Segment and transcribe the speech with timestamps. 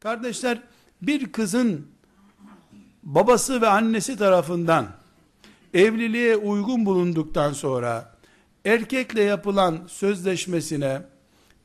[0.00, 0.58] Kardeşler
[1.02, 1.86] bir kızın
[3.02, 4.88] babası ve annesi tarafından
[5.74, 8.16] evliliğe uygun bulunduktan sonra
[8.64, 11.02] erkekle yapılan sözleşmesine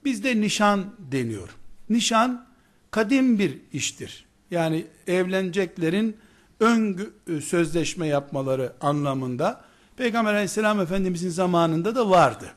[0.06, 1.50] bizde nişan deniyor.
[1.90, 2.46] Nişan
[2.92, 4.26] kadim bir iştir.
[4.52, 6.18] Yani evleneceklerin
[6.60, 9.62] ön sözleşme yapmaları anlamında
[9.98, 12.52] Peygamber aleyhisselam efendimizin zamanında da vardı.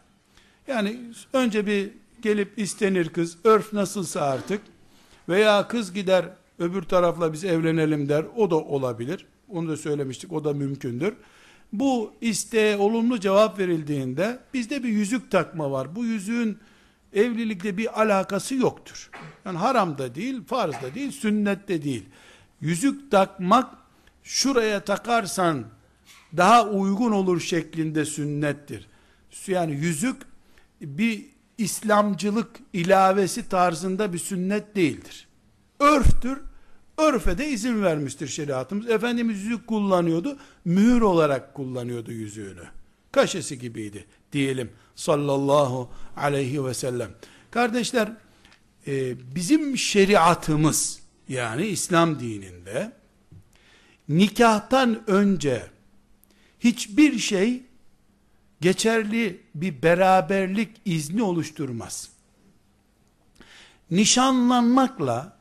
[0.66, 1.00] Yani
[1.32, 1.90] önce bir
[2.22, 4.60] gelip istenir kız, örf nasılsa artık
[5.28, 6.24] veya kız gider
[6.58, 9.26] öbür tarafla biz evlenelim der, o da olabilir.
[9.48, 11.14] Onu da söylemiştik, o da mümkündür.
[11.72, 15.96] Bu isteğe olumlu cevap verildiğinde bizde bir yüzük takma var.
[15.96, 16.58] Bu yüzüğün
[17.12, 19.10] evlilikle bir alakası yoktur.
[19.44, 22.04] Yani haram da değil, farz da değil, sünnet de değil.
[22.60, 23.74] Yüzük takmak
[24.22, 25.64] şuraya takarsan
[26.36, 28.86] daha uygun olur şeklinde sünnettir.
[29.46, 30.22] Yani yüzük
[30.80, 31.26] bir
[31.58, 35.28] İslamcılık ilavesi tarzında bir sünnet değildir.
[35.80, 36.38] Örftür.
[36.98, 38.90] Örfe de izin vermiştir şeriatımız.
[38.90, 40.38] Efendimiz yüzük kullanıyordu.
[40.64, 42.64] Mühür olarak kullanıyordu yüzüğünü.
[43.12, 47.10] Kaşesi gibiydi diyelim sallallahu aleyhi ve sellem.
[47.50, 48.12] Kardeşler
[48.86, 52.92] e, bizim şeriatımız yani İslam dininde
[54.08, 55.62] nikahtan önce
[56.60, 57.62] hiçbir şey
[58.60, 62.08] geçerli bir beraberlik izni oluşturmaz.
[63.90, 65.38] Nişanlanmakla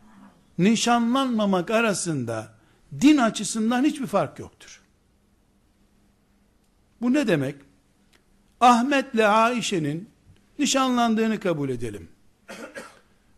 [0.57, 2.53] nişanlanmamak arasında
[3.01, 4.81] din açısından hiçbir fark yoktur.
[7.01, 7.55] Bu ne demek?
[8.61, 10.09] Ahmet'le Ayşe'nin
[10.59, 12.09] nişanlandığını kabul edelim.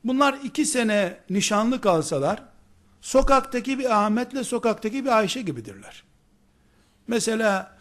[0.04, 2.44] Bunlar iki sene nişanlı kalsalar,
[3.02, 6.04] sokaktaki bir Ahmet'le sokaktaki bir Ayşe gibidirler.
[7.08, 7.78] Mesela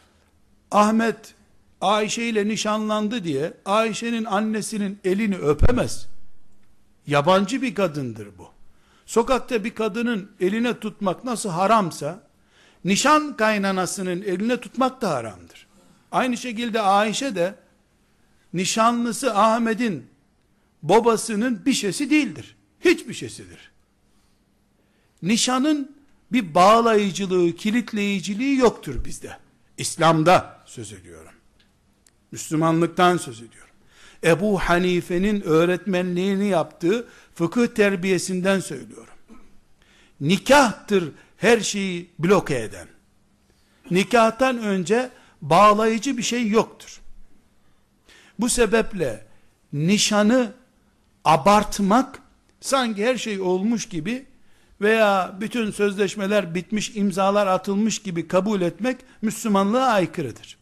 [0.70, 1.34] Ahmet
[1.80, 6.08] Ayşe ile nişanlandı diye Ayşe'nin annesinin elini öpemez.
[7.06, 8.48] Yabancı bir kadındır bu.
[9.06, 12.22] Sokakta bir kadının eline tutmak nasıl haramsa,
[12.84, 15.66] nişan kaynanasının eline tutmak da haramdır.
[16.12, 17.54] Aynı şekilde Ayşe de,
[18.54, 20.06] nişanlısı Ahmet'in
[20.82, 22.56] babasının bir şeysi değildir.
[22.80, 23.70] Hiçbir şeysidir.
[25.22, 25.96] Nişanın
[26.32, 29.36] bir bağlayıcılığı, kilitleyiciliği yoktur bizde.
[29.78, 31.32] İslam'da söz ediyorum.
[32.32, 33.68] Müslümanlıktan söz ediyorum.
[34.24, 39.14] Ebu Hanife'nin öğretmenliğini yaptığı fıkıh terbiyesinden söylüyorum.
[40.20, 42.88] Nikahtır her şeyi bloke eden.
[43.90, 45.10] Nikahtan önce
[45.42, 47.00] bağlayıcı bir şey yoktur.
[48.38, 49.26] Bu sebeple
[49.72, 50.52] nişanı
[51.24, 52.22] abartmak
[52.60, 54.26] sanki her şey olmuş gibi
[54.80, 60.57] veya bütün sözleşmeler bitmiş, imzalar atılmış gibi kabul etmek Müslümanlığa aykırıdır.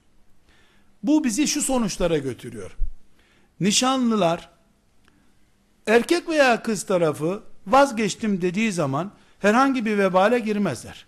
[1.07, 2.77] Bu bizi şu sonuçlara götürüyor.
[3.61, 4.49] Nişanlılar
[5.87, 11.07] erkek veya kız tarafı vazgeçtim dediği zaman herhangi bir vebale girmezler.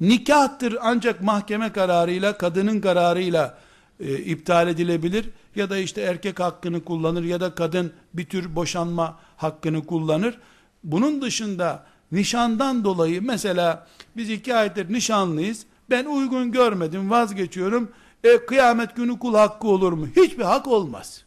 [0.00, 3.58] Nikahtır ancak mahkeme kararıyla, kadının kararıyla
[4.00, 9.18] e, iptal edilebilir ya da işte erkek hakkını kullanır ya da kadın bir tür boşanma
[9.36, 10.38] hakkını kullanır.
[10.84, 15.66] Bunun dışında nişandan dolayı mesela biz iki aydır nişanlıyız.
[15.90, 17.90] Ben uygun görmedim vazgeçiyorum.
[18.24, 20.08] E kıyamet günü kul hakkı olur mu?
[20.16, 21.24] Hiçbir hak olmaz.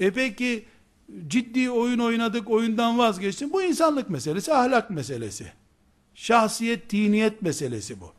[0.00, 0.64] E peki
[1.28, 3.52] ciddi oyun oynadık oyundan vazgeçtim.
[3.52, 5.52] Bu insanlık meselesi, ahlak meselesi.
[6.14, 8.12] Şahsiyet, tiniyet meselesi bu.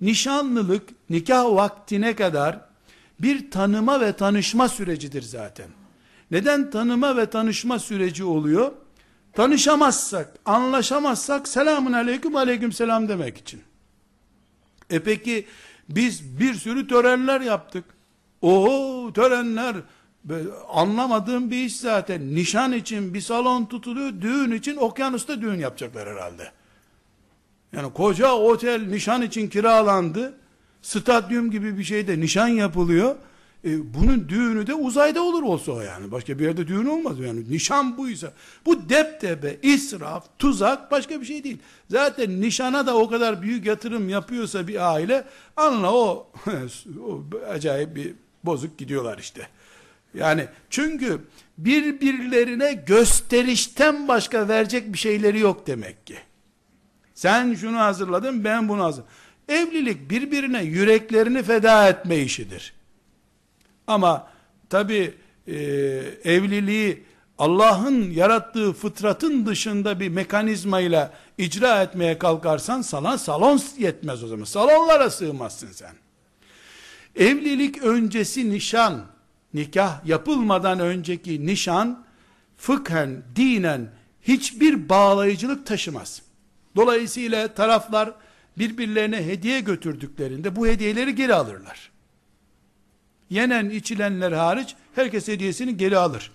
[0.00, 2.60] Nişanlılık nikah vaktine kadar
[3.20, 5.68] bir tanıma ve tanışma sürecidir zaten.
[6.30, 8.72] Neden tanıma ve tanışma süreci oluyor?
[9.32, 13.62] Tanışamazsak, anlaşamazsak selamun aleyküm aleyküm selam demek için.
[14.90, 15.46] E peki
[15.88, 17.84] biz bir sürü törenler yaptık.
[18.42, 19.76] O törenler
[20.68, 22.34] anlamadığım bir iş zaten.
[22.34, 26.52] Nişan için bir salon tutuluyor, düğün için okyanusta düğün yapacaklar herhalde.
[27.72, 30.34] Yani koca otel nişan için kiralandı.
[30.82, 33.16] Stadyum gibi bir şeyde nişan yapılıyor.
[33.64, 36.10] E, bunun düğünü de uzayda olur olsa o yani.
[36.10, 37.50] Başka bir yerde düğün olmaz yani.
[37.50, 38.32] Nişan buysa.
[38.66, 41.58] Bu deptebe, israf, tuzak başka bir şey değil.
[41.90, 45.24] Zaten nişana da o kadar büyük yatırım yapıyorsa bir aile
[45.56, 46.30] anla o,
[47.06, 48.14] o acayip bir
[48.44, 49.48] bozuk gidiyorlar işte.
[50.14, 51.20] Yani çünkü
[51.58, 56.18] birbirlerine gösterişten başka verecek bir şeyleri yok demek ki.
[57.14, 59.12] Sen şunu hazırladın ben bunu hazırladım.
[59.48, 62.77] Evlilik birbirine yüreklerini feda etme işidir.
[63.88, 64.28] Ama
[64.70, 65.14] tabi
[65.46, 65.56] e,
[66.24, 67.04] evliliği
[67.38, 74.44] Allah'ın yarattığı fıtratın dışında bir mekanizmayla icra etmeye kalkarsan sana salon yetmez o zaman.
[74.44, 75.94] Salonlara sığmazsın sen.
[77.16, 79.06] Evlilik öncesi nişan,
[79.54, 82.04] nikah yapılmadan önceki nişan,
[82.56, 83.90] fıkhen, dinen
[84.22, 86.22] hiçbir bağlayıcılık taşımaz.
[86.76, 88.12] Dolayısıyla taraflar
[88.58, 91.90] birbirlerine hediye götürdüklerinde bu hediyeleri geri alırlar.
[93.30, 96.30] Yenen içilenler hariç herkes hediyesini geri alır.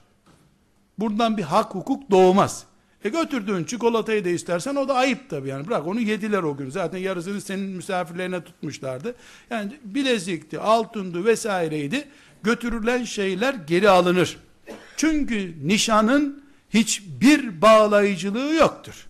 [0.99, 2.65] Buradan bir hak hukuk doğmaz.
[3.03, 5.67] E götürdüğün çikolatayı da istersen o da ayıp tabii yani.
[5.67, 6.69] Bırak onu yediler o gün.
[6.69, 9.15] Zaten yarısını senin misafirlerine tutmuşlardı.
[9.49, 12.07] Yani bilezikti, altındı vesaireydi.
[12.43, 14.37] Götürülen şeyler geri alınır.
[14.97, 19.07] Çünkü nişanın hiçbir bağlayıcılığı yoktur.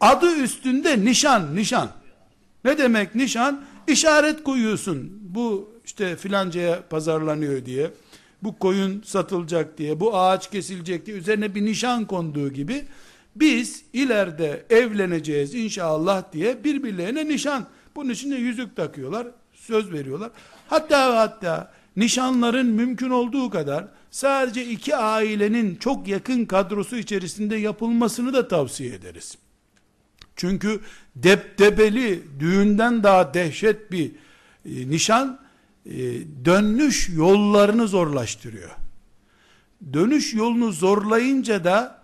[0.00, 1.88] Adı üstünde nişan, nişan.
[2.64, 3.64] Ne demek nişan?
[3.88, 5.12] İşaret koyuyorsun.
[5.22, 7.90] Bu işte filancaya pazarlanıyor diye.
[8.42, 12.84] Bu koyun satılacak diye, bu ağaç kesilecek diye üzerine bir nişan konduğu gibi
[13.36, 17.66] biz ileride evleneceğiz inşallah diye birbirlerine nişan.
[17.96, 20.30] Bunun için de yüzük takıyorlar, söz veriyorlar.
[20.68, 28.48] Hatta hatta nişanların mümkün olduğu kadar sadece iki ailenin çok yakın kadrosu içerisinde yapılmasını da
[28.48, 29.38] tavsiye ederiz.
[30.36, 30.80] Çünkü
[31.16, 34.12] deptebeli düğünden daha dehşet bir
[34.64, 35.40] e, nişan
[35.86, 35.94] e,
[36.44, 38.70] dönüş yollarını zorlaştırıyor.
[39.92, 42.02] Dönüş yolunu zorlayınca da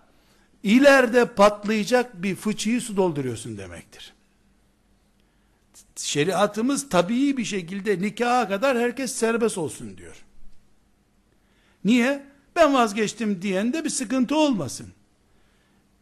[0.63, 4.13] ileride patlayacak bir fıçıyı su dolduruyorsun demektir.
[5.95, 10.15] Şeriatımız tabii bir şekilde nikaha kadar herkes serbest olsun diyor.
[11.85, 12.23] Niye?
[12.55, 14.93] Ben vazgeçtim diyen de bir sıkıntı olmasın.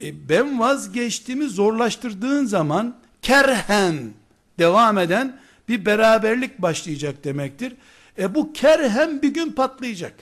[0.02, 3.96] E ben vazgeçtiğimi zorlaştırdığın zaman kerhen
[4.60, 7.74] devam eden bir beraberlik başlayacak demektir.
[8.18, 10.14] E bu kerhen bir gün patlayacak.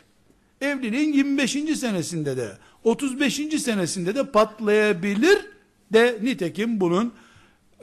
[0.62, 1.52] Evliliğin 25.
[1.52, 3.36] senesinde de 35.
[3.36, 5.46] senesinde de patlayabilir
[5.94, 7.14] de nitekim bunun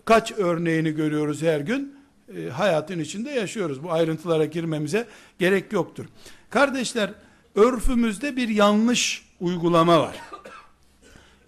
[0.04, 1.96] kaç örneğini görüyoruz her gün
[2.36, 3.82] e, hayatın içinde yaşıyoruz.
[3.82, 5.06] Bu ayrıntılara girmemize
[5.38, 6.06] gerek yoktur.
[6.50, 7.10] Kardeşler
[7.54, 10.16] örfümüzde bir yanlış uygulama var.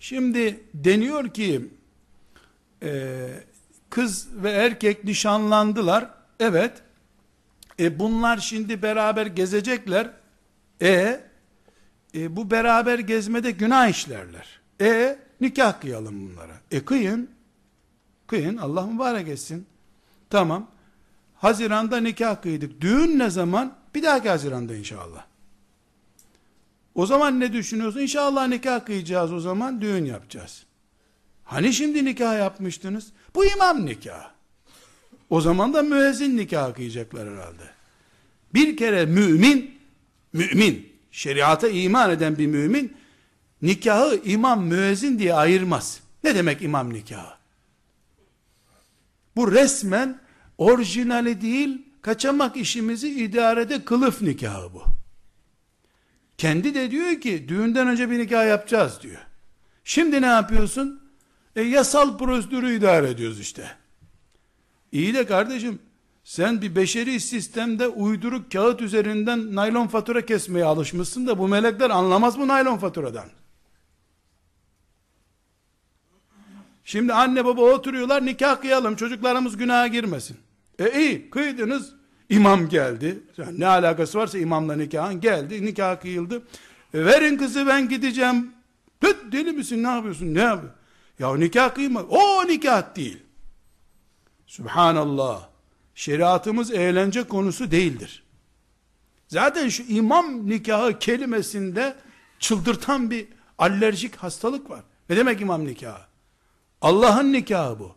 [0.01, 1.69] Şimdi deniyor ki
[2.83, 3.29] e,
[3.91, 6.11] kız ve erkek nişanlandılar.
[6.41, 6.83] Evet.
[7.81, 10.11] E bunlar şimdi beraber gezecekler.
[10.83, 11.21] E,
[12.15, 14.61] e bu beraber gezmede günah işlerler.
[14.81, 16.61] E nikah kıyalım bunlara.
[16.71, 17.31] E kıyın.
[18.27, 19.67] Kıyın Allah mübarek etsin.
[20.31, 20.71] Tamam.
[21.35, 22.81] Haziranda nikah kıydık.
[22.81, 23.75] Düğün ne zaman?
[23.95, 25.28] Bir dahaki Haziranda inşallah.
[26.99, 28.01] O zaman ne düşünüyorsun?
[28.01, 30.65] İnşallah nikah kıyacağız o zaman düğün yapacağız.
[31.45, 33.07] Hani şimdi nikah yapmıştınız?
[33.35, 34.31] Bu imam nikah.
[35.31, 37.71] O zaman da müezzin nikah kıyacaklar herhalde.
[38.55, 39.75] Bir kere mümin,
[40.33, 42.97] mümin, şeriata iman eden bir mümin,
[43.63, 46.01] nikahı imam müezzin diye ayırmaz.
[46.25, 47.35] Ne demek imam nikahı?
[49.37, 50.21] Bu resmen
[50.59, 54.98] orijinali değil, kaçamak işimizi idarede kılıf nikahı bu.
[56.39, 59.21] Kendi de diyor ki düğünden önce bir nikah yapacağız diyor.
[59.85, 61.03] Şimdi ne yapıyorsun?
[61.57, 63.71] E yasal prosedürü idare ediyoruz işte.
[64.93, 65.79] İyi de kardeşim
[66.25, 72.37] sen bir beşeri sistemde uyduruk kağıt üzerinden naylon fatura kesmeye alışmışsın da bu melekler anlamaz
[72.37, 73.29] mı naylon faturadan?
[76.85, 80.37] Şimdi anne baba oturuyorlar nikah kıyalım çocuklarımız günaha girmesin.
[80.79, 81.98] E iyi kıydınız
[82.29, 83.23] imam geldi.
[83.37, 86.43] Yani ne alakası varsa imamla nikahın geldi nikah kıyıldı.
[86.95, 88.53] E verin kızı ben gideceğim.
[89.01, 90.79] Püt deli misin ne yapıyorsun ne yapıyorsun?
[91.19, 92.03] Ya nikah kıyma.
[92.03, 93.23] O nikah değil.
[94.47, 95.49] Subhanallah.
[95.95, 98.23] Şeriatımız eğlence konusu değildir.
[99.29, 101.97] Zaten şu imam nikahı kelimesinde
[102.39, 103.27] çıldırtan bir
[103.59, 104.81] alerjik hastalık var.
[105.11, 106.03] Ne demek imam nikahı?
[106.81, 107.97] Allah'ın nikahı bu.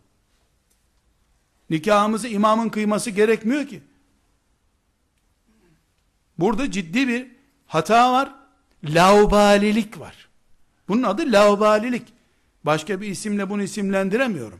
[1.69, 3.81] Nikahımızı imamın kıyması gerekmiyor ki.
[6.39, 7.27] Burada ciddi bir
[7.67, 8.35] hata var.
[8.83, 10.29] Laubalilik var.
[10.87, 12.13] Bunun adı laubalilik.
[12.63, 14.59] Başka bir isimle bunu isimlendiremiyorum.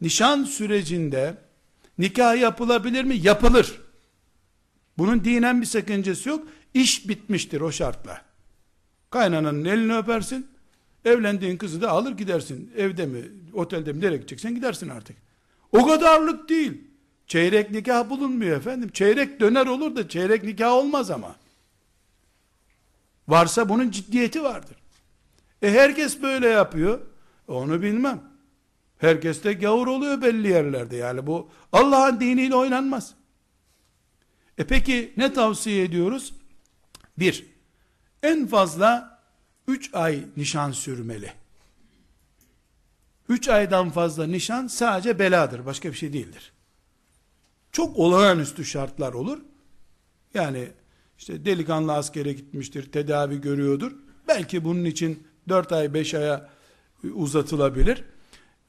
[0.00, 1.34] Nişan sürecinde
[1.98, 3.16] nikah yapılabilir mi?
[3.16, 3.80] Yapılır.
[4.98, 6.48] Bunun dinen bir sakıncası yok.
[6.74, 8.22] İş bitmiştir o şartla.
[9.10, 10.46] Kaynananın elini öpersin.
[11.04, 12.72] Evlendiğin kızı da alır gidersin.
[12.76, 13.22] Evde mi,
[13.52, 15.16] otelde mi, nereye gideceksen gidersin artık.
[15.72, 16.89] O kadarlık değil.
[17.30, 18.90] Çeyrek nikah bulunmuyor efendim.
[18.92, 21.36] Çeyrek döner olur da çeyrek nikah olmaz ama.
[23.28, 24.76] Varsa bunun ciddiyeti vardır.
[25.62, 27.00] E herkes böyle yapıyor.
[27.48, 28.22] Onu bilmem.
[28.98, 30.96] Herkes de gavur oluyor belli yerlerde.
[30.96, 33.14] Yani bu Allah'ın diniyle oynanmaz.
[34.58, 36.34] E peki ne tavsiye ediyoruz?
[37.18, 37.46] Bir,
[38.22, 39.20] en fazla
[39.68, 41.32] üç ay nişan sürmeli.
[43.28, 45.66] Üç aydan fazla nişan sadece beladır.
[45.66, 46.52] Başka bir şey değildir.
[47.72, 49.38] Çok olağanüstü şartlar olur.
[50.34, 50.68] Yani
[51.18, 53.92] işte delikanlı askere gitmiştir, tedavi görüyordur.
[54.28, 56.50] Belki bunun için 4 ay 5 aya
[57.14, 58.04] uzatılabilir.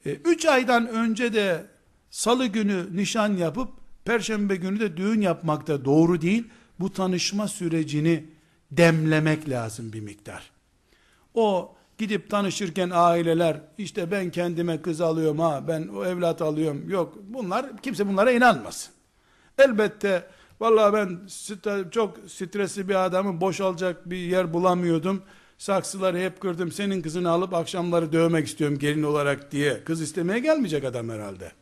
[0.04, 1.66] 3 aydan önce de
[2.10, 3.68] salı günü nişan yapıp
[4.04, 6.44] perşembe günü de düğün yapmak da doğru değil.
[6.80, 8.24] Bu tanışma sürecini
[8.70, 10.50] demlemek lazım bir miktar.
[11.34, 17.18] O gidip tanışırken aileler işte ben kendime kız alıyorum ha ben o evlat alıyorum yok
[17.22, 18.94] bunlar kimse bunlara inanmasın.
[19.58, 20.26] Elbette
[20.60, 21.20] vallahi ben
[21.90, 25.22] çok stresli bir adamım boşalacak bir yer bulamıyordum.
[25.58, 30.84] Saksıları hep kırdım senin kızını alıp akşamları dövmek istiyorum gelin olarak diye kız istemeye gelmeyecek
[30.84, 31.52] adam herhalde.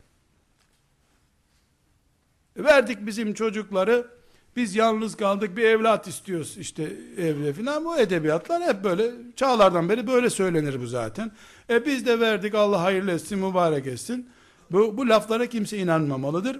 [2.57, 4.07] Verdik bizim çocukları
[4.55, 7.85] biz yalnız kaldık bir evlat istiyoruz işte evde filan.
[7.85, 11.31] Bu edebiyatlar hep böyle çağlardan beri böyle söylenir bu zaten.
[11.69, 14.29] E biz de verdik Allah hayırlı etsin mübarek etsin.
[14.71, 16.59] Bu, bu laflara kimse inanmamalıdır.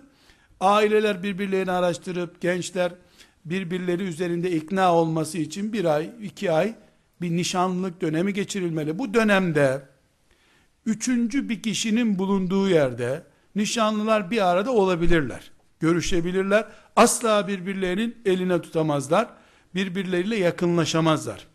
[0.60, 2.92] Aileler birbirlerini araştırıp gençler
[3.46, 6.76] birbirleri üzerinde ikna olması için bir ay, iki ay
[7.22, 9.00] bir nişanlılık dönemi geçirilmeli.
[9.00, 9.82] Bu dönemde
[10.86, 13.24] üçüncü bir kişinin bulunduğu yerde
[13.56, 15.52] nişanlılar bir arada olabilirler.
[15.80, 16.66] Görüşebilirler
[17.02, 19.28] asla birbirlerinin eline tutamazlar.
[19.76, 21.48] Birbirleriyle yakınlaşamazlar.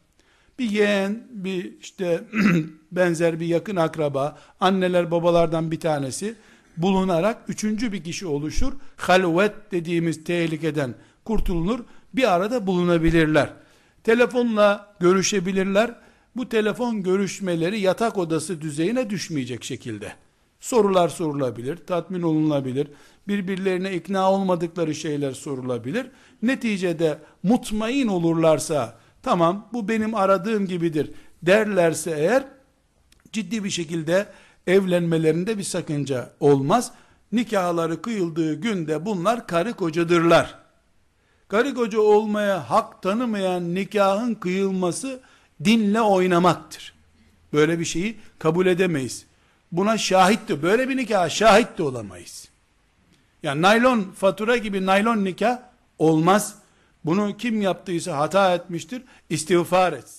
[0.59, 2.25] Bir yeğen, bir işte
[2.93, 6.35] benzer bir yakın akraba, anneler babalardan bir tanesi
[6.77, 8.73] bulunarak üçüncü bir kişi oluşur.
[8.97, 11.81] Halvet dediğimiz tehlikeden kurtulunur.
[12.15, 13.51] Bir arada bulunabilirler.
[14.05, 15.95] Telefonla görüşebilirler.
[16.37, 20.13] Bu telefon görüşmeleri yatak odası düzeyine düşmeyecek şekilde.
[20.61, 22.89] Sorular sorulabilir, tatmin olunabilir
[23.29, 26.07] birbirlerine ikna olmadıkları şeyler sorulabilir.
[26.43, 31.11] Neticede mutmain olurlarsa, tamam bu benim aradığım gibidir
[31.43, 32.45] derlerse eğer,
[33.33, 34.27] ciddi bir şekilde
[34.67, 36.93] evlenmelerinde bir sakınca olmaz.
[37.33, 40.59] Nikahları kıyıldığı günde bunlar karı kocadırlar.
[41.49, 45.21] Karı koca olmaya hak tanımayan nikahın kıyılması
[45.65, 46.95] dinle oynamaktır.
[47.53, 49.27] Böyle bir şeyi kabul edemeyiz.
[49.77, 52.49] Buna şahit de böyle bir nikah şahit de olamayız.
[53.43, 55.59] Yani naylon fatura gibi naylon nikah
[55.99, 56.55] olmaz.
[57.05, 59.03] Bunu kim yaptıysa hata etmiştir.
[59.31, 60.16] İstiğfar etsin.